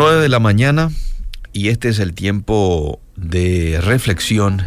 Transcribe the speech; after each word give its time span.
las 0.00 0.12
9 0.12 0.22
de 0.22 0.28
la 0.30 0.38
mañana 0.38 0.90
y 1.52 1.68
este 1.68 1.90
es 1.90 1.98
el 1.98 2.14
tiempo 2.14 3.00
de 3.16 3.78
reflexión. 3.82 4.62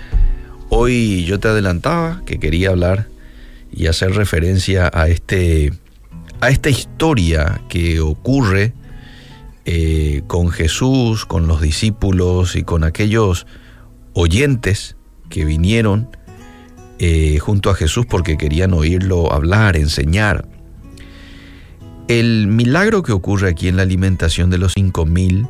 Hoy 0.69 1.25
yo 1.25 1.39
te 1.39 1.47
adelantaba 1.47 2.21
que 2.27 2.37
quería 2.37 2.69
hablar 2.69 3.07
y 3.71 3.87
hacer 3.87 4.11
referencia 4.11 4.91
a, 4.93 5.07
este, 5.07 5.73
a 6.39 6.49
esta 6.49 6.69
historia 6.69 7.61
que 7.67 7.99
ocurre 7.99 8.73
eh, 9.65 10.21
con 10.27 10.51
Jesús, 10.51 11.25
con 11.25 11.47
los 11.47 11.61
discípulos 11.61 12.55
y 12.55 12.61
con 12.61 12.83
aquellos 12.83 13.47
oyentes 14.13 14.97
que 15.29 15.45
vinieron 15.45 16.15
eh, 16.99 17.39
junto 17.39 17.71
a 17.71 17.75
Jesús 17.75 18.05
porque 18.05 18.37
querían 18.37 18.71
oírlo 18.73 19.33
hablar, 19.33 19.77
enseñar. 19.77 20.47
El 22.07 22.47
milagro 22.47 23.01
que 23.01 23.13
ocurre 23.13 23.49
aquí 23.49 23.69
en 23.69 23.77
la 23.77 23.83
alimentación 23.83 24.49
de 24.49 24.57
los 24.57 24.73
cinco 24.73 25.05
mil 25.05 25.47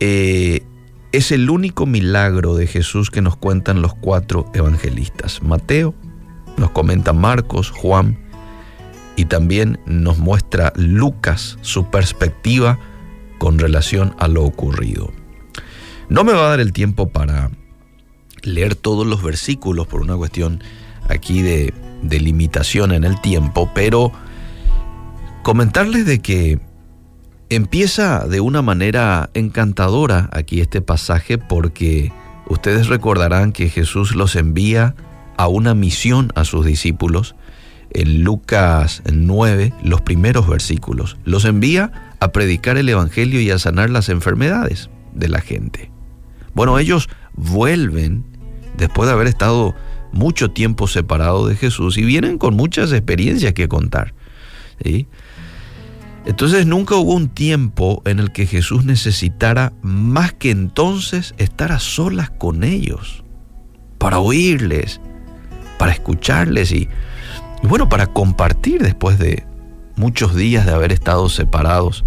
eh, 0.00 0.64
es 1.12 1.30
el 1.30 1.48
único 1.48 1.86
milagro 1.86 2.56
de 2.56 2.66
Jesús 2.66 3.10
que 3.10 3.22
nos 3.22 3.36
cuentan 3.36 3.80
los 3.80 3.94
cuatro 3.94 4.50
evangelistas. 4.52 5.42
Mateo, 5.42 5.94
nos 6.56 6.70
comenta 6.72 7.12
Marcos, 7.12 7.70
Juan 7.70 8.18
y 9.14 9.26
también 9.26 9.78
nos 9.86 10.18
muestra 10.18 10.72
Lucas 10.74 11.56
su 11.60 11.88
perspectiva 11.88 12.78
con 13.38 13.58
relación 13.58 14.14
a 14.18 14.26
lo 14.26 14.44
ocurrido. 14.44 15.12
No 16.08 16.24
me 16.24 16.32
va 16.32 16.46
a 16.46 16.50
dar 16.50 16.60
el 16.60 16.72
tiempo 16.72 17.10
para 17.10 17.50
leer 18.42 18.74
todos 18.74 19.06
los 19.06 19.22
versículos 19.22 19.86
por 19.86 20.00
una 20.00 20.16
cuestión 20.16 20.62
aquí 21.08 21.42
de 21.42 21.72
limitación 22.02 22.90
en 22.90 23.04
el 23.04 23.20
tiempo, 23.20 23.70
pero 23.72 24.12
comentarles 25.42 26.06
de 26.06 26.20
que 26.20 26.60
empieza 27.48 28.26
de 28.26 28.40
una 28.40 28.62
manera 28.62 29.30
encantadora 29.34 30.28
aquí 30.32 30.60
este 30.60 30.80
pasaje 30.80 31.38
porque 31.38 32.12
ustedes 32.48 32.88
recordarán 32.88 33.52
que 33.52 33.68
Jesús 33.68 34.14
los 34.14 34.36
envía 34.36 34.94
a 35.36 35.48
una 35.48 35.74
misión 35.74 36.32
a 36.34 36.44
sus 36.44 36.64
discípulos 36.66 37.34
en 37.92 38.22
Lucas 38.22 39.02
9, 39.10 39.72
los 39.82 40.00
primeros 40.00 40.48
versículos. 40.48 41.16
Los 41.24 41.44
envía 41.44 42.14
a 42.20 42.28
predicar 42.30 42.76
el 42.76 42.88
Evangelio 42.88 43.40
y 43.40 43.50
a 43.50 43.58
sanar 43.58 43.90
las 43.90 44.08
enfermedades 44.08 44.90
de 45.12 45.28
la 45.28 45.40
gente. 45.40 45.90
Bueno, 46.54 46.78
ellos 46.78 47.08
vuelven 47.34 48.24
después 48.76 49.08
de 49.08 49.14
haber 49.14 49.26
estado 49.26 49.74
mucho 50.12 50.50
tiempo 50.50 50.86
separados 50.86 51.48
de 51.48 51.56
Jesús 51.56 51.98
y 51.98 52.04
vienen 52.04 52.38
con 52.38 52.54
muchas 52.54 52.92
experiencias 52.92 53.54
que 53.54 53.68
contar. 53.68 54.14
Entonces 56.26 56.66
nunca 56.66 56.96
hubo 56.96 57.14
un 57.14 57.28
tiempo 57.28 58.02
en 58.04 58.18
el 58.18 58.32
que 58.32 58.46
Jesús 58.46 58.84
necesitara 58.84 59.72
más 59.82 60.32
que 60.32 60.50
entonces 60.50 61.34
estar 61.38 61.72
a 61.72 61.78
solas 61.78 62.30
con 62.30 62.62
ellos, 62.62 63.24
para 63.98 64.18
oírles, 64.18 65.00
para 65.78 65.92
escucharles 65.92 66.72
y, 66.72 66.88
bueno, 67.62 67.88
para 67.88 68.06
compartir 68.06 68.82
después 68.82 69.18
de 69.18 69.46
muchos 69.96 70.34
días 70.34 70.66
de 70.66 70.72
haber 70.72 70.92
estado 70.92 71.28
separados 71.28 72.04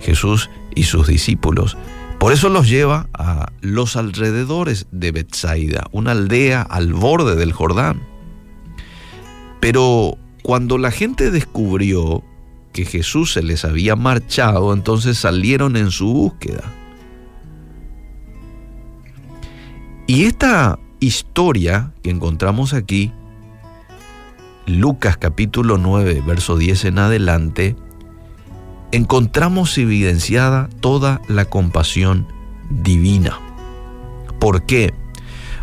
Jesús 0.00 0.50
y 0.74 0.84
sus 0.84 1.06
discípulos. 1.06 1.76
Por 2.18 2.32
eso 2.32 2.48
los 2.48 2.68
lleva 2.68 3.08
a 3.12 3.52
los 3.60 3.96
alrededores 3.96 4.86
de 4.90 5.12
Bethsaida, 5.12 5.84
una 5.92 6.12
aldea 6.12 6.62
al 6.62 6.94
borde 6.94 7.36
del 7.36 7.52
Jordán. 7.52 8.02
Pero 9.60 10.16
cuando 10.46 10.78
la 10.78 10.92
gente 10.92 11.32
descubrió 11.32 12.22
que 12.72 12.84
Jesús 12.84 13.32
se 13.32 13.42
les 13.42 13.64
había 13.64 13.96
marchado, 13.96 14.72
entonces 14.72 15.18
salieron 15.18 15.76
en 15.76 15.90
su 15.90 16.06
búsqueda. 16.06 16.62
Y 20.06 20.22
esta 20.26 20.78
historia 21.00 21.94
que 22.00 22.10
encontramos 22.10 22.74
aquí, 22.74 23.10
Lucas 24.66 25.16
capítulo 25.16 25.78
9, 25.78 26.22
verso 26.24 26.56
10 26.56 26.84
en 26.84 27.00
adelante, 27.00 27.74
encontramos 28.92 29.76
evidenciada 29.78 30.68
toda 30.78 31.22
la 31.26 31.46
compasión 31.46 32.24
divina. 32.70 33.40
¿Por 34.38 34.64
qué? 34.64 34.94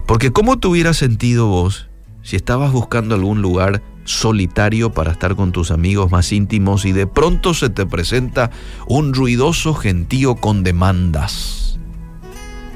Porque 0.05 0.33
¿cómo 0.33 0.59
te 0.59 0.67
hubieras 0.67 0.97
sentido 0.97 1.47
vos 1.47 1.87
si 2.21 2.35
estabas 2.35 2.73
buscando 2.73 3.15
algún 3.15 3.41
lugar 3.41 3.81
solitario 4.05 4.91
para 4.91 5.11
estar 5.11 5.35
con 5.35 5.51
tus 5.51 5.71
amigos 5.71 6.11
más 6.11 6.31
íntimos 6.31 6.85
y 6.85 6.91
de 6.91 7.07
pronto 7.07 7.53
se 7.53 7.69
te 7.69 7.85
presenta 7.85 8.51
un 8.87 9.13
ruidoso 9.13 9.73
gentío 9.73 10.35
con 10.35 10.63
demandas. 10.63 11.79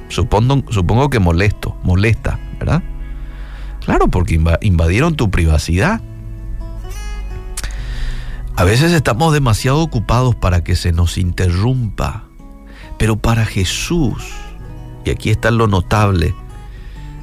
Supongo, 0.09 0.63
supongo 0.69 1.09
que 1.09 1.19
molesto, 1.19 1.75
molesta, 1.83 2.39
¿verdad? 2.59 2.83
Claro, 3.83 4.07
porque 4.07 4.39
invadieron 4.61 5.15
tu 5.15 5.29
privacidad. 5.31 6.01
A 8.55 8.63
veces 8.63 8.91
estamos 8.91 9.33
demasiado 9.33 9.79
ocupados 9.79 10.35
para 10.35 10.63
que 10.63 10.75
se 10.75 10.91
nos 10.91 11.17
interrumpa, 11.17 12.23
pero 12.97 13.17
para 13.17 13.45
Jesús, 13.45 14.23
y 15.05 15.09
aquí 15.09 15.29
está 15.29 15.51
lo 15.51 15.67
notable 15.67 16.33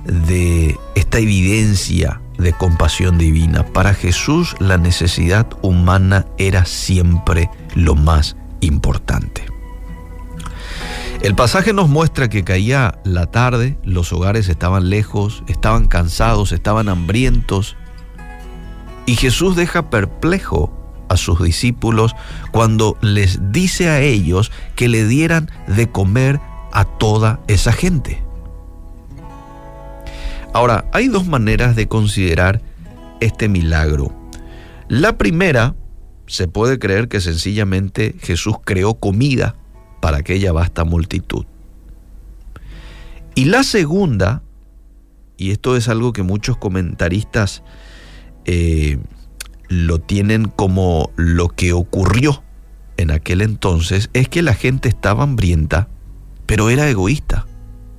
de 0.04 0.78
esta 0.94 1.18
evidencia 1.18 2.20
de 2.38 2.52
compasión 2.52 3.18
divina. 3.18 3.64
Para 3.64 3.94
Jesús 3.94 4.56
la 4.58 4.78
necesidad 4.78 5.46
humana 5.62 6.26
era 6.38 6.64
siempre 6.64 7.50
lo 7.74 7.94
más 7.94 8.36
importante. 8.60 9.44
El 11.22 11.34
pasaje 11.34 11.72
nos 11.72 11.88
muestra 11.88 12.28
que 12.28 12.44
caía 12.44 12.98
la 13.04 13.26
tarde, 13.26 13.78
los 13.82 14.12
hogares 14.12 14.48
estaban 14.48 14.90
lejos, 14.90 15.42
estaban 15.48 15.88
cansados, 15.88 16.52
estaban 16.52 16.90
hambrientos, 16.90 17.76
y 19.06 19.16
Jesús 19.16 19.56
deja 19.56 19.88
perplejo 19.88 20.72
a 21.08 21.16
sus 21.16 21.42
discípulos 21.42 22.14
cuando 22.50 22.96
les 23.00 23.52
dice 23.52 23.88
a 23.88 24.00
ellos 24.00 24.50
que 24.76 24.88
le 24.88 25.06
dieran 25.06 25.50
de 25.66 25.88
comer 25.88 26.40
a 26.72 26.84
toda 26.84 27.40
esa 27.46 27.72
gente. 27.72 28.22
Ahora, 30.54 30.88
hay 30.92 31.08
dos 31.08 31.26
maneras 31.26 31.74
de 31.74 31.88
considerar 31.88 32.62
este 33.20 33.48
milagro. 33.48 34.14
La 34.86 35.18
primera, 35.18 35.74
se 36.28 36.46
puede 36.46 36.78
creer 36.78 37.08
que 37.08 37.20
sencillamente 37.20 38.14
Jesús 38.20 38.54
creó 38.64 38.94
comida 38.94 39.56
para 40.00 40.18
aquella 40.18 40.52
vasta 40.52 40.84
multitud. 40.84 41.44
Y 43.34 43.46
la 43.46 43.64
segunda, 43.64 44.44
y 45.36 45.50
esto 45.50 45.76
es 45.76 45.88
algo 45.88 46.12
que 46.12 46.22
muchos 46.22 46.56
comentaristas 46.56 47.64
eh, 48.44 48.98
lo 49.68 49.98
tienen 49.98 50.44
como 50.44 51.10
lo 51.16 51.48
que 51.48 51.72
ocurrió 51.72 52.44
en 52.96 53.10
aquel 53.10 53.42
entonces, 53.42 54.08
es 54.12 54.28
que 54.28 54.40
la 54.42 54.54
gente 54.54 54.88
estaba 54.88 55.24
hambrienta, 55.24 55.88
pero 56.46 56.70
era 56.70 56.88
egoísta. 56.88 57.48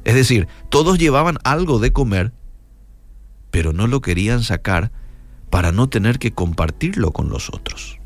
Es 0.06 0.16
decir, 0.16 0.48
todos 0.70 0.98
llevaban 0.98 1.38
algo 1.44 1.80
de 1.80 1.92
comer, 1.92 2.32
pero 3.52 3.74
no 3.74 3.88
lo 3.88 4.02
querían 4.02 4.44
sacar 4.44 4.92
para 5.50 5.72
no 5.72 5.88
tener 5.90 6.20
que 6.20 6.32
compartirlo 6.32 7.12
con 7.12 7.30
los 7.30 7.50
otros. 7.50 8.00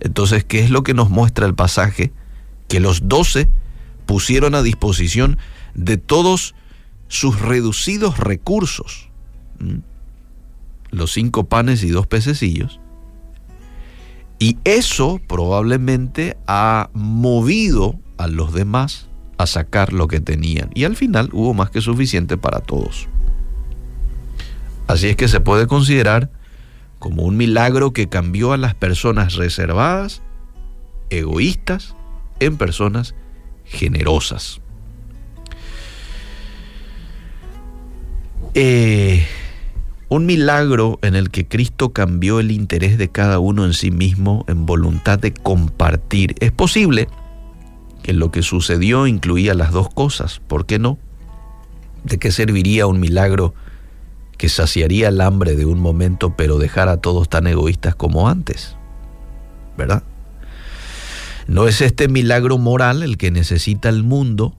Entonces, 0.00 0.44
¿qué 0.44 0.60
es 0.60 0.70
lo 0.70 0.82
que 0.82 0.94
nos 0.94 1.10
muestra 1.10 1.46
el 1.46 1.54
pasaje? 1.54 2.12
Que 2.68 2.80
los 2.80 3.08
doce 3.08 3.48
pusieron 4.06 4.54
a 4.54 4.62
disposición 4.62 5.38
de 5.74 5.96
todos 5.96 6.54
sus 7.08 7.40
reducidos 7.40 8.18
recursos, 8.18 9.10
los 10.90 11.12
cinco 11.12 11.44
panes 11.44 11.82
y 11.84 11.90
dos 11.90 12.06
pececillos, 12.06 12.80
y 14.38 14.58
eso 14.64 15.20
probablemente 15.28 16.36
ha 16.46 16.90
movido 16.94 17.98
a 18.18 18.26
los 18.26 18.52
demás 18.52 19.08
a 19.38 19.46
sacar 19.46 19.92
lo 19.92 20.08
que 20.08 20.20
tenían, 20.20 20.70
y 20.74 20.84
al 20.84 20.96
final 20.96 21.30
hubo 21.32 21.54
más 21.54 21.70
que 21.70 21.80
suficiente 21.80 22.36
para 22.36 22.60
todos. 22.60 23.08
Así 24.92 25.08
es 25.08 25.16
que 25.16 25.26
se 25.26 25.40
puede 25.40 25.66
considerar 25.66 26.28
como 26.98 27.22
un 27.22 27.38
milagro 27.38 27.94
que 27.94 28.10
cambió 28.10 28.52
a 28.52 28.58
las 28.58 28.74
personas 28.74 29.36
reservadas, 29.36 30.20
egoístas, 31.08 31.96
en 32.40 32.58
personas 32.58 33.14
generosas. 33.64 34.60
Eh, 38.52 39.26
un 40.10 40.26
milagro 40.26 40.98
en 41.00 41.16
el 41.16 41.30
que 41.30 41.48
Cristo 41.48 41.94
cambió 41.94 42.38
el 42.38 42.50
interés 42.50 42.98
de 42.98 43.08
cada 43.08 43.38
uno 43.38 43.64
en 43.64 43.72
sí 43.72 43.90
mismo 43.90 44.44
en 44.46 44.66
voluntad 44.66 45.18
de 45.18 45.32
compartir. 45.32 46.34
Es 46.38 46.52
posible 46.52 47.08
que 48.02 48.12
lo 48.12 48.30
que 48.30 48.42
sucedió 48.42 49.06
incluía 49.06 49.54
las 49.54 49.72
dos 49.72 49.88
cosas. 49.88 50.42
¿Por 50.46 50.66
qué 50.66 50.78
no? 50.78 50.98
¿De 52.04 52.18
qué 52.18 52.30
serviría 52.30 52.86
un 52.86 53.00
milagro 53.00 53.54
que 54.42 54.48
saciaría 54.48 55.06
el 55.06 55.20
hambre 55.20 55.54
de 55.54 55.66
un 55.66 55.78
momento, 55.78 56.34
pero 56.36 56.58
dejar 56.58 56.88
a 56.88 56.96
todos 56.96 57.28
tan 57.28 57.46
egoístas 57.46 57.94
como 57.94 58.28
antes. 58.28 58.74
¿Verdad? 59.78 60.02
No 61.46 61.68
es 61.68 61.80
este 61.80 62.08
milagro 62.08 62.58
moral 62.58 63.04
el 63.04 63.18
que 63.18 63.30
necesita 63.30 63.88
el 63.88 64.02
mundo, 64.02 64.56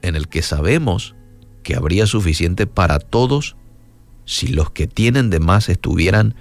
en 0.00 0.16
el 0.16 0.26
que 0.28 0.40
sabemos 0.40 1.16
que 1.62 1.76
habría 1.76 2.06
suficiente 2.06 2.66
para 2.66 2.98
todos 2.98 3.56
si 4.24 4.46
los 4.46 4.70
que 4.70 4.86
tienen 4.86 5.28
de 5.28 5.38
más 5.38 5.68
estuvieran 5.68 6.34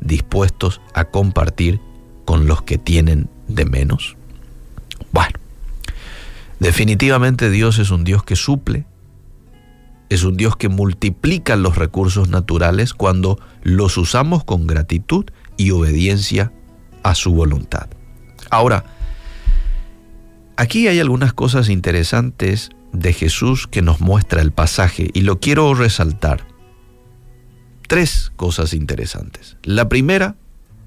dispuestos 0.00 0.80
a 0.94 1.04
compartir 1.04 1.78
con 2.24 2.48
los 2.48 2.60
que 2.60 2.76
tienen 2.76 3.30
de 3.46 3.66
menos. 3.66 4.16
Bueno, 5.12 5.38
definitivamente 6.58 7.50
Dios 7.50 7.78
es 7.78 7.92
un 7.92 8.02
Dios 8.02 8.24
que 8.24 8.34
suple, 8.34 8.84
es 10.08 10.22
un 10.22 10.36
Dios 10.36 10.56
que 10.56 10.68
multiplica 10.68 11.56
los 11.56 11.76
recursos 11.76 12.28
naturales 12.28 12.94
cuando 12.94 13.38
los 13.62 13.96
usamos 13.96 14.44
con 14.44 14.66
gratitud 14.66 15.26
y 15.56 15.70
obediencia 15.70 16.52
a 17.02 17.14
su 17.14 17.32
voluntad. 17.32 17.88
Ahora, 18.50 18.84
aquí 20.56 20.88
hay 20.88 21.00
algunas 21.00 21.32
cosas 21.32 21.68
interesantes 21.68 22.70
de 22.92 23.12
Jesús 23.12 23.66
que 23.66 23.82
nos 23.82 24.00
muestra 24.00 24.40
el 24.40 24.52
pasaje 24.52 25.10
y 25.12 25.22
lo 25.22 25.40
quiero 25.40 25.74
resaltar. 25.74 26.46
Tres 27.88 28.32
cosas 28.36 28.72
interesantes. 28.74 29.56
La 29.62 29.88
primera, 29.88 30.36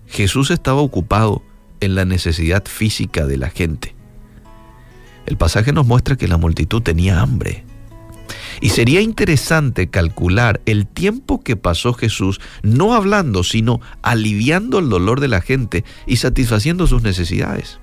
Jesús 0.07 0.51
estaba 0.51 0.81
ocupado 0.81 1.43
en 1.79 1.95
la 1.95 2.05
necesidad 2.05 2.65
física 2.65 3.25
de 3.25 3.37
la 3.37 3.49
gente. 3.49 3.95
El 5.25 5.37
pasaje 5.37 5.71
nos 5.71 5.85
muestra 5.85 6.15
que 6.15 6.27
la 6.27 6.37
multitud 6.37 6.81
tenía 6.81 7.21
hambre. 7.21 7.63
Y 8.61 8.69
sería 8.69 9.01
interesante 9.01 9.89
calcular 9.89 10.61
el 10.65 10.87
tiempo 10.87 11.41
que 11.41 11.55
pasó 11.55 11.93
Jesús 11.93 12.39
no 12.61 12.93
hablando, 12.93 13.43
sino 13.43 13.81
aliviando 14.01 14.79
el 14.79 14.89
dolor 14.89 15.19
de 15.19 15.27
la 15.27 15.41
gente 15.41 15.83
y 16.05 16.17
satisfaciendo 16.17 16.87
sus 16.87 17.03
necesidades. 17.03 17.79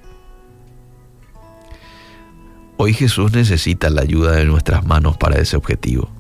Hoy 2.78 2.92
Jesús 2.92 3.32
necesita 3.32 3.88
la 3.88 4.02
ayuda 4.02 4.32
de 4.32 4.44
nuestras 4.44 4.84
manos 4.84 5.16
para 5.16 5.40
ese 5.40 5.56
objetivo. 5.56 6.10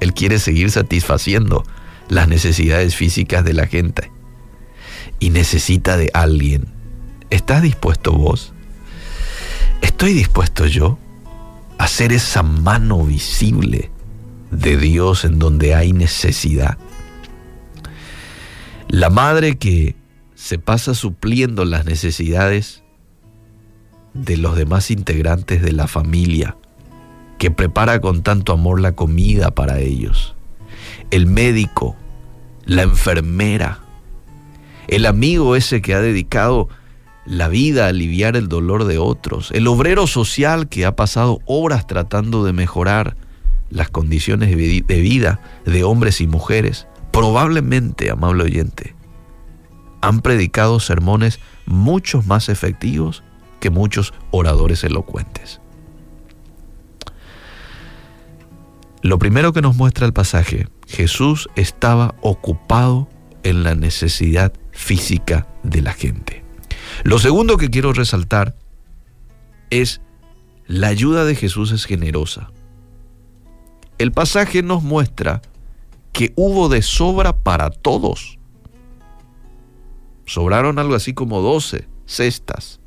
Él 0.00 0.12
quiere 0.12 0.38
seguir 0.38 0.70
satisfaciendo 0.70 1.64
las 2.08 2.28
necesidades 2.28 2.94
físicas 2.94 3.44
de 3.44 3.54
la 3.54 3.66
gente 3.66 4.10
y 5.18 5.30
necesita 5.30 5.96
de 5.96 6.10
alguien. 6.12 6.66
¿Estás 7.30 7.62
dispuesto 7.62 8.12
vos? 8.12 8.52
¿Estoy 9.80 10.12
dispuesto 10.12 10.66
yo 10.66 10.98
a 11.78 11.86
ser 11.86 12.12
esa 12.12 12.42
mano 12.42 13.04
visible 13.04 13.90
de 14.50 14.76
Dios 14.76 15.24
en 15.24 15.38
donde 15.38 15.74
hay 15.74 15.92
necesidad? 15.92 16.78
La 18.88 19.10
madre 19.10 19.56
que 19.56 19.96
se 20.34 20.58
pasa 20.58 20.94
supliendo 20.94 21.64
las 21.64 21.86
necesidades 21.86 22.82
de 24.12 24.36
los 24.36 24.56
demás 24.56 24.90
integrantes 24.90 25.62
de 25.62 25.72
la 25.72 25.88
familia, 25.88 26.56
que 27.38 27.50
prepara 27.50 28.00
con 28.00 28.22
tanto 28.22 28.52
amor 28.52 28.80
la 28.80 28.92
comida 28.92 29.50
para 29.50 29.80
ellos. 29.80 30.34
El 31.10 31.26
médico, 31.26 31.96
la 32.64 32.82
enfermera, 32.82 33.80
el 34.86 35.06
amigo 35.06 35.56
ese 35.56 35.82
que 35.82 35.94
ha 35.94 36.00
dedicado 36.00 36.68
la 37.26 37.48
vida 37.48 37.86
aliviar 37.86 38.36
el 38.36 38.48
dolor 38.48 38.84
de 38.84 38.98
otros, 38.98 39.50
el 39.52 39.66
obrero 39.66 40.06
social 40.06 40.68
que 40.68 40.84
ha 40.84 40.96
pasado 40.96 41.40
horas 41.46 41.86
tratando 41.86 42.44
de 42.44 42.52
mejorar 42.52 43.16
las 43.70 43.88
condiciones 43.90 44.50
de 44.56 45.00
vida 45.00 45.40
de 45.64 45.84
hombres 45.84 46.20
y 46.20 46.26
mujeres, 46.26 46.86
probablemente, 47.10 48.10
amable 48.10 48.44
oyente, 48.44 48.94
han 50.00 50.20
predicado 50.20 50.80
sermones 50.80 51.40
mucho 51.66 52.22
más 52.22 52.48
efectivos 52.48 53.22
que 53.60 53.70
muchos 53.70 54.12
oradores 54.30 54.84
elocuentes. 54.84 55.60
Lo 59.00 59.18
primero 59.18 59.52
que 59.52 59.62
nos 59.62 59.76
muestra 59.76 60.06
el 60.06 60.12
pasaje, 60.12 60.68
Jesús 60.86 61.48
estaba 61.56 62.14
ocupado 62.20 63.08
en 63.42 63.62
la 63.62 63.74
necesidad 63.74 64.52
física 64.72 65.46
de 65.62 65.82
la 65.82 65.92
gente. 65.92 66.43
Lo 67.02 67.18
segundo 67.18 67.56
que 67.56 67.70
quiero 67.70 67.92
resaltar 67.92 68.54
es 69.70 70.00
la 70.66 70.88
ayuda 70.88 71.24
de 71.24 71.34
Jesús 71.34 71.72
es 71.72 71.84
generosa. 71.84 72.50
El 73.98 74.12
pasaje 74.12 74.62
nos 74.62 74.82
muestra 74.82 75.42
que 76.12 76.32
hubo 76.36 76.68
de 76.68 76.82
sobra 76.82 77.36
para 77.36 77.70
todos. 77.70 78.38
Sobraron 80.26 80.78
algo 80.78 80.94
así 80.94 81.12
como 81.12 81.40
12 81.40 81.86
cestas 82.06 82.80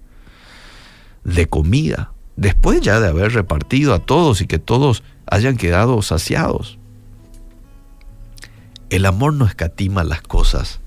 de 1.23 1.47
comida, 1.47 2.13
después 2.35 2.81
ya 2.81 2.99
de 2.99 3.09
haber 3.09 3.33
repartido 3.33 3.93
a 3.93 3.99
todos 3.99 4.41
y 4.41 4.47
que 4.47 4.59
todos 4.59 5.03
hayan 5.29 5.57
quedado 5.57 6.01
saciados. 6.01 6.79
El 8.89 9.05
amor 9.05 9.33
no 9.33 9.45
escatima 9.45 10.03
las 10.03 10.21
cosas 10.21 10.79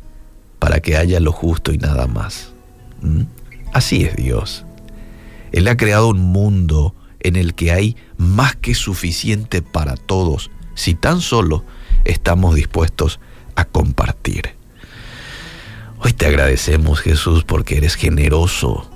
para 0.59 0.81
que 0.81 0.97
haya 0.97 1.21
lo 1.21 1.33
justo 1.33 1.73
y 1.73 1.79
nada 1.79 2.07
más. 2.07 2.55
¿Mm? 3.03 3.23
Así 3.73 4.05
es 4.05 4.17
Dios. 4.17 4.65
Él 5.53 5.69
ha 5.69 5.77
creado 5.77 6.09
un 6.09 6.21
mundo 6.21 6.95
en 7.21 7.37
el 7.37 7.55
que 7.55 7.73
hay 7.73 7.97
más 8.17 8.57
que 8.57 8.75
suficiente 8.75 9.63
para 9.63 9.97
todos, 9.97 10.51
si 10.75 10.95
tan 10.95 11.21
solo 11.21 11.65
estamos 12.05 12.55
dispuestos 12.55 13.21
a 13.57 13.65
compartir. 13.65 14.55
Hoy 15.99 16.13
te 16.13 16.27
agradecemos 16.27 17.01
Jesús 17.01 17.45
porque 17.45 17.77
eres 17.77 17.95
generoso, 17.95 18.91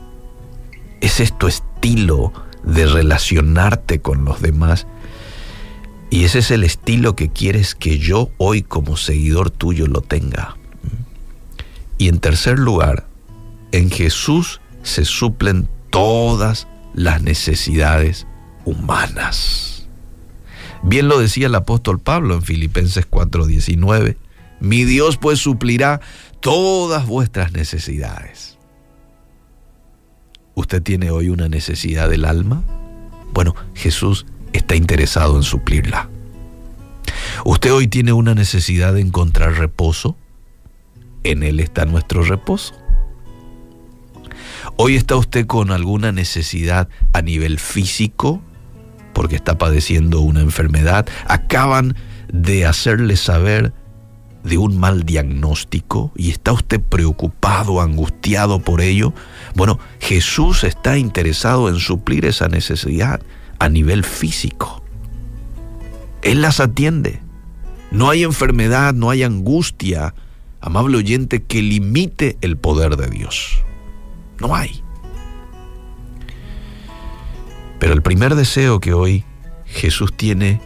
ese 1.05 1.23
es 1.23 1.37
tu 1.37 1.49
estilo 1.49 2.33
de 2.63 2.87
relacionarte 2.87 4.01
con 4.01 4.25
los 4.25 4.41
demás. 4.41 4.87
Y 6.09 6.25
ese 6.25 6.39
es 6.39 6.51
el 6.51 6.65
estilo 6.65 7.15
que 7.15 7.29
quieres 7.29 7.75
que 7.75 7.99
yo 7.99 8.31
hoy 8.39 8.63
como 8.63 8.97
seguidor 8.97 9.51
tuyo 9.51 9.87
lo 9.87 10.01
tenga. 10.01 10.57
Y 11.99 12.09
en 12.09 12.21
tercer 12.21 12.59
lugar, 12.59 13.07
en 13.77 13.91
Jesús 13.91 14.61
se 14.83 15.05
suplen 15.05 15.69
todas 15.91 16.69
las 16.95 17.23
necesidades 17.23 18.27
humanas. 18.65 19.89
Bien 20.83 21.09
lo 21.09 21.19
decía 21.19 21.47
el 21.47 21.55
apóstol 21.55 22.01
Pablo 22.01 22.35
en 22.35 22.43
Filipenses 22.43 23.07
4:19, 23.09 24.17
mi 24.61 24.85
Dios 24.85 25.17
pues 25.17 25.39
suplirá 25.41 26.01
todas 26.41 27.07
vuestras 27.07 27.53
necesidades 27.53 28.55
¿Usted 30.55 30.83
tiene 30.83 31.11
hoy 31.11 31.31
una 31.31 31.49
necesidad 31.49 32.09
del 32.09 32.25
alma? 32.25 32.63
Bueno, 33.33 33.57
Jesús 33.75 34.25
está 34.53 34.77
interesado 34.77 35.37
en 35.37 35.43
suplirla. 35.43 36.09
¿Usted 37.45 37.73
hoy 37.73 37.89
tiene 37.89 38.13
una 38.13 38.35
necesidad 38.35 38.95
de 38.95 39.01
encontrar 39.01 39.55
reposo? 39.55 40.17
En 41.25 41.43
Él 41.43 41.59
está 41.59 41.87
nuestro 41.87 42.23
reposo. 42.23 42.75
Hoy 44.77 44.97
está 44.97 45.17
usted 45.17 45.47
con 45.47 45.71
alguna 45.71 46.13
necesidad 46.13 46.89
a 47.13 47.23
nivel 47.23 47.59
físico, 47.59 48.43
porque 49.13 49.37
está 49.37 49.59
padeciendo 49.59 50.21
una 50.21 50.41
enfermedad. 50.41 51.07
Acaban 51.27 51.97
de 52.33 52.67
hacerle 52.67 53.17
saber 53.17 53.73
de 54.45 54.59
un 54.59 54.79
mal 54.79 55.05
diagnóstico 55.05 56.13
y 56.17 56.31
está 56.31 56.53
usted 56.53 56.81
preocupado, 56.81 57.81
angustiado 57.81 58.61
por 58.61 58.81
ello, 58.81 59.15
bueno, 59.55 59.79
Jesús 60.01 60.65
está 60.65 60.99
interesado 60.99 61.69
en 61.69 61.77
suplir 61.77 62.27
esa 62.27 62.49
necesidad 62.49 63.23
a 63.59 63.69
nivel 63.69 64.05
físico. 64.05 64.85
Él 66.23 66.43
las 66.43 66.61
atiende. 66.61 67.21
No 67.91 68.11
hay 68.11 68.25
enfermedad, 68.25 68.93
no 68.93 69.11
hay 69.11 69.23
angustia, 69.23 70.15
amable 70.61 70.99
oyente, 70.99 71.43
que 71.43 71.63
limite 71.63 72.37
el 72.41 72.57
poder 72.57 72.97
de 72.97 73.09
Dios. 73.09 73.63
No 74.41 74.55
hay. 74.55 74.83
Pero 77.79 77.93
el 77.93 78.03
primer 78.03 78.35
deseo 78.35 78.81
que 78.81 78.95
hoy 78.95 79.25
Jesús 79.67 80.13
tiene 80.17 80.61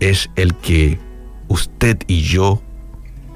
es 0.00 0.30
el 0.36 0.54
que 0.54 0.98
usted 1.48 1.98
y 2.06 2.22
yo 2.22 2.62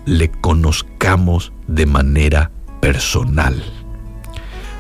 le 0.07 0.31
conozcamos 0.31 1.53
de 1.67 1.87
manera 1.87 2.51
personal. 2.81 3.63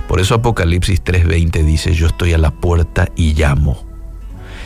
Por 0.08 0.20
eso 0.20 0.34
Apocalipsis 0.36 1.02
3:20 1.02 1.64
dice, 1.64 1.94
yo 1.94 2.06
estoy 2.06 2.32
a 2.32 2.38
la 2.38 2.50
puerta 2.50 3.08
y 3.16 3.34
llamo. 3.34 3.84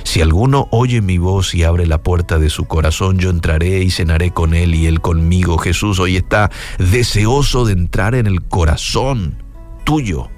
Si 0.03 0.21
alguno 0.21 0.69
oye 0.71 1.01
mi 1.03 1.19
voz 1.19 1.55
y 1.55 1.65
abre 1.65 1.87
la 1.87 2.03
puerta 2.03 2.39
de 2.39 2.49
su 2.51 2.65
corazón, 2.65 3.19
yo 3.19 3.31
entraré 3.31 3.83
y 3.83 3.91
cenaré 3.91 4.31
con 4.31 4.55
él 4.55 4.75
y 4.75 4.87
él 4.87 5.01
conmigo. 5.01 5.59
Jesús 5.59 5.99
hoy 5.99 6.17
está 6.17 6.51
deseoso 6.79 7.65
de 7.65 7.73
entrar 7.73 8.15
en 8.15 8.27
el 8.27 8.43
corazón 8.43 9.50
tuyo, 9.91 10.31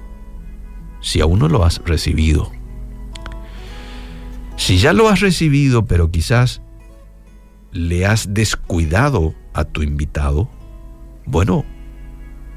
si 0.99 1.21
aún 1.21 1.37
no 1.37 1.47
lo 1.47 1.63
has 1.63 1.77
recibido. 1.85 2.51
Si 4.55 4.79
ya 4.79 4.93
lo 4.93 5.09
has 5.09 5.19
recibido, 5.19 5.85
pero 5.85 6.09
quizás 6.09 6.63
le 7.71 8.07
has 8.07 8.33
descuidado 8.33 9.35
a 9.53 9.63
tu 9.63 9.83
invitado, 9.83 10.49
bueno, 11.27 11.65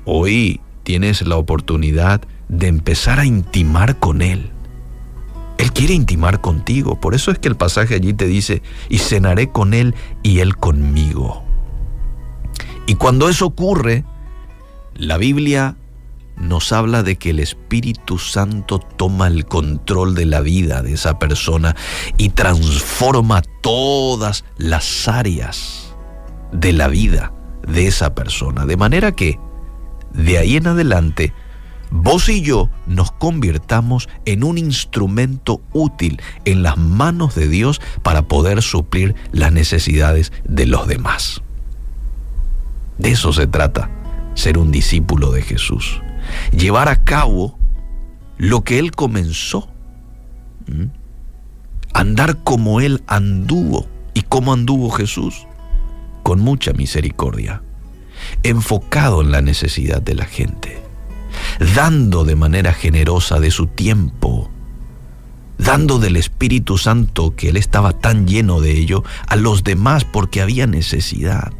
hoy 0.06 0.62
tienes 0.84 1.20
la 1.20 1.36
oportunidad 1.36 2.22
de 2.48 2.68
empezar 2.68 3.20
a 3.20 3.26
intimar 3.26 3.98
con 3.98 4.22
Él. 4.22 4.50
Él 5.58 5.72
quiere 5.74 5.92
intimar 5.92 6.40
contigo. 6.40 6.98
Por 6.98 7.14
eso 7.14 7.30
es 7.30 7.38
que 7.38 7.48
el 7.48 7.56
pasaje 7.56 7.94
allí 7.94 8.14
te 8.14 8.26
dice, 8.26 8.62
y 8.88 9.00
cenaré 9.00 9.50
con 9.50 9.74
Él 9.74 9.94
y 10.22 10.38
Él 10.38 10.56
conmigo. 10.56 11.44
Y 12.86 12.94
cuando 12.94 13.28
eso 13.28 13.44
ocurre, 13.44 14.06
la 14.94 15.18
Biblia 15.18 15.76
nos 16.36 16.72
habla 16.72 17.02
de 17.02 17.16
que 17.16 17.30
el 17.30 17.40
Espíritu 17.40 18.18
Santo 18.18 18.78
toma 18.78 19.26
el 19.26 19.46
control 19.46 20.14
de 20.14 20.26
la 20.26 20.40
vida 20.40 20.82
de 20.82 20.92
esa 20.92 21.18
persona 21.18 21.74
y 22.18 22.30
transforma 22.30 23.42
todas 23.62 24.44
las 24.58 25.08
áreas 25.08 25.94
de 26.52 26.72
la 26.72 26.88
vida 26.88 27.32
de 27.66 27.86
esa 27.86 28.14
persona. 28.14 28.66
De 28.66 28.76
manera 28.76 29.12
que, 29.12 29.38
de 30.12 30.38
ahí 30.38 30.56
en 30.56 30.66
adelante, 30.66 31.32
vos 31.90 32.28
y 32.28 32.42
yo 32.42 32.70
nos 32.86 33.12
convirtamos 33.12 34.08
en 34.24 34.44
un 34.44 34.58
instrumento 34.58 35.60
útil 35.72 36.20
en 36.44 36.62
las 36.62 36.76
manos 36.76 37.34
de 37.34 37.48
Dios 37.48 37.80
para 38.02 38.22
poder 38.22 38.62
suplir 38.62 39.14
las 39.32 39.52
necesidades 39.52 40.32
de 40.44 40.66
los 40.66 40.86
demás. 40.86 41.42
De 42.98 43.10
eso 43.10 43.32
se 43.32 43.46
trata, 43.46 43.90
ser 44.34 44.58
un 44.58 44.70
discípulo 44.70 45.32
de 45.32 45.42
Jesús. 45.42 46.00
Llevar 46.56 46.88
a 46.88 47.04
cabo 47.04 47.58
lo 48.38 48.62
que 48.62 48.78
Él 48.78 48.92
comenzó. 48.92 49.68
Andar 51.92 52.42
como 52.42 52.80
Él 52.80 53.02
anduvo 53.06 53.86
y 54.14 54.22
como 54.22 54.52
anduvo 54.52 54.90
Jesús, 54.90 55.46
con 56.22 56.40
mucha 56.40 56.72
misericordia, 56.72 57.62
enfocado 58.42 59.22
en 59.22 59.30
la 59.30 59.42
necesidad 59.42 60.02
de 60.02 60.14
la 60.14 60.24
gente 60.24 60.86
dando 61.74 62.24
de 62.24 62.36
manera 62.36 62.72
generosa 62.72 63.40
de 63.40 63.50
su 63.50 63.66
tiempo, 63.66 64.50
dando 65.58 65.98
del 65.98 66.16
Espíritu 66.16 66.78
Santo, 66.78 67.34
que 67.34 67.48
Él 67.48 67.56
estaba 67.56 67.92
tan 67.92 68.26
lleno 68.26 68.60
de 68.60 68.72
ello, 68.72 69.04
a 69.26 69.36
los 69.36 69.64
demás 69.64 70.04
porque 70.04 70.42
había 70.42 70.66
necesidad, 70.66 71.52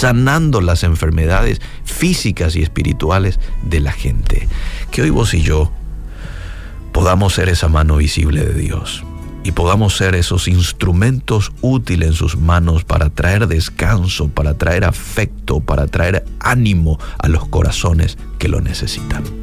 sanando 0.00 0.62
las 0.62 0.82
enfermedades 0.82 1.60
físicas 1.84 2.56
y 2.56 2.62
espirituales 2.62 3.38
de 3.62 3.80
la 3.80 3.92
gente. 3.92 4.48
Que 4.90 5.02
hoy 5.02 5.10
vos 5.10 5.34
y 5.34 5.42
yo 5.42 5.70
podamos 6.90 7.34
ser 7.34 7.50
esa 7.50 7.68
mano 7.68 7.98
visible 7.98 8.42
de 8.42 8.54
Dios 8.54 9.04
y 9.44 9.52
podamos 9.52 9.94
ser 9.94 10.14
esos 10.14 10.48
instrumentos 10.48 11.52
útiles 11.60 12.08
en 12.08 12.14
sus 12.14 12.38
manos 12.38 12.82
para 12.82 13.10
traer 13.10 13.46
descanso, 13.46 14.28
para 14.28 14.54
traer 14.54 14.84
afecto, 14.84 15.60
para 15.60 15.86
traer 15.86 16.24
ánimo 16.38 16.98
a 17.18 17.28
los 17.28 17.46
corazones 17.48 18.16
que 18.38 18.48
lo 18.48 18.62
necesitan. 18.62 19.39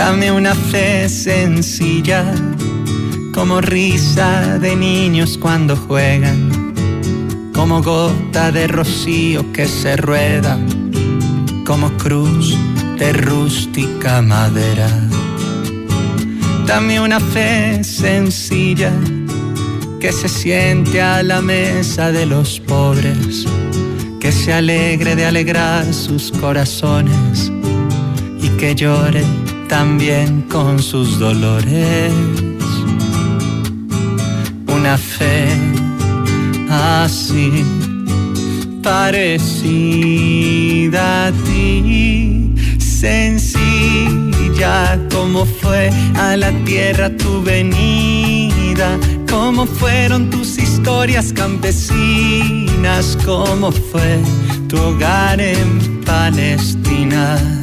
Dame 0.00 0.32
una 0.32 0.54
fe 0.54 1.10
sencilla, 1.10 2.24
como 3.34 3.60
risa 3.60 4.58
de 4.58 4.74
niños 4.74 5.36
cuando 5.36 5.76
juegan 5.76 6.72
como 7.54 7.82
gota 7.82 8.50
de 8.50 8.66
rocío 8.66 9.52
que 9.52 9.68
se 9.68 9.98
rueda, 9.98 10.58
como 11.66 11.90
cruz 11.98 12.56
de 12.98 13.12
rústica 13.12 14.22
madera. 14.22 14.88
Dame 16.66 16.98
una 16.98 17.20
fe 17.20 17.84
sencilla 17.84 18.92
que 20.00 20.12
se 20.12 20.30
siente 20.30 21.02
a 21.02 21.22
la 21.22 21.42
mesa 21.42 22.10
de 22.10 22.24
los 22.24 22.58
pobres, 22.58 23.44
que 24.18 24.32
se 24.32 24.54
alegre 24.54 25.14
de 25.14 25.26
alegrar 25.26 25.92
sus 25.92 26.32
corazones 26.32 27.52
y 28.40 28.48
que 28.56 28.74
llore 28.74 29.49
también 29.70 30.42
con 30.42 30.82
sus 30.82 31.18
dolores. 31.20 32.12
Una 34.66 34.98
fe 34.98 35.46
así, 36.68 37.64
parecida 38.82 40.08
a 41.28 41.32
ti, 41.32 42.52
sencilla 42.78 44.20
como 45.14 45.46
fue 45.46 45.90
a 46.16 46.36
la 46.36 46.50
tierra 46.64 47.16
tu 47.16 47.40
venida, 47.42 48.98
como 49.30 49.66
fueron 49.66 50.28
tus 50.30 50.58
historias 50.58 51.32
campesinas, 51.32 53.16
como 53.24 53.70
fue 53.70 54.18
tu 54.68 54.76
hogar 54.78 55.40
en 55.40 56.00
Palestina 56.04 57.59